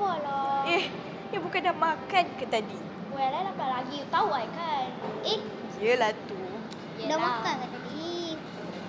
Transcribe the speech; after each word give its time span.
apa. 0.00 0.12
Lah? 0.24 0.64
Eh, 0.64 0.84
ni 1.28 1.36
bukan 1.36 1.60
dah 1.60 1.76
makan 1.76 2.24
ke 2.40 2.44
tadi? 2.48 2.78
Well, 3.12 3.28
I 3.28 3.42
lapar 3.44 3.68
lagi. 3.68 4.00
You 4.00 4.06
tahu 4.08 4.32
I 4.32 4.48
kan? 4.48 4.88
Eh. 5.28 5.40
Yelah 5.76 6.16
tu. 6.24 6.40
Yelah. 6.96 7.08
Dah 7.12 7.18
makan 7.20 7.54
ke 7.60 7.66
tadi? 7.68 8.16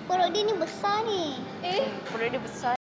Perut 0.08 0.28
dia 0.32 0.42
ni 0.48 0.54
besar 0.56 0.96
ni. 1.04 1.24
Eh. 1.60 1.84
Perut 2.08 2.28
dia 2.32 2.40
besar. 2.40 2.81